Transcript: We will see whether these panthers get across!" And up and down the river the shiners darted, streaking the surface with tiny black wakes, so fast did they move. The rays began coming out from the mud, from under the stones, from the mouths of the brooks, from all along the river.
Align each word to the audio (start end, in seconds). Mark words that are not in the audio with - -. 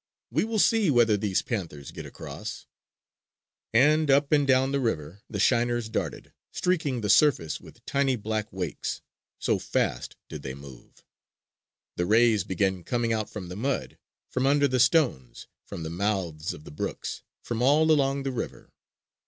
We 0.31 0.45
will 0.45 0.57
see 0.57 0.89
whether 0.89 1.15
these 1.15 1.43
panthers 1.43 1.91
get 1.91 2.07
across!" 2.07 2.65
And 3.71 4.09
up 4.09 4.31
and 4.31 4.47
down 4.47 4.71
the 4.71 4.79
river 4.79 5.21
the 5.29 5.39
shiners 5.39 5.89
darted, 5.89 6.33
streaking 6.51 7.01
the 7.01 7.07
surface 7.09 7.61
with 7.61 7.85
tiny 7.85 8.15
black 8.15 8.51
wakes, 8.51 9.01
so 9.37 9.59
fast 9.59 10.15
did 10.27 10.41
they 10.41 10.55
move. 10.55 11.05
The 11.97 12.07
rays 12.07 12.43
began 12.43 12.83
coming 12.83 13.13
out 13.13 13.29
from 13.29 13.49
the 13.49 13.55
mud, 13.55 13.99
from 14.27 14.47
under 14.47 14.67
the 14.67 14.79
stones, 14.79 15.45
from 15.67 15.83
the 15.83 15.91
mouths 15.91 16.51
of 16.55 16.63
the 16.63 16.71
brooks, 16.71 17.21
from 17.43 17.61
all 17.61 17.91
along 17.91 18.23
the 18.23 18.31
river. 18.31 18.71